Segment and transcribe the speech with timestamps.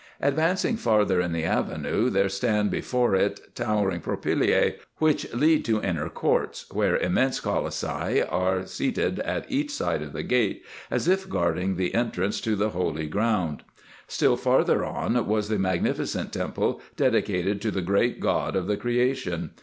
[0.19, 6.09] Advancing farther in the avenue, there stand before it towering propylaea, which lead to inner
[6.09, 11.75] courts, where immense colossi are seated at each side of the gate, as if guarding
[11.75, 13.61] the entrance to the holy ground.
[14.07, 19.51] Still farther on was the magnificent temple dedicated to the great God of the creation.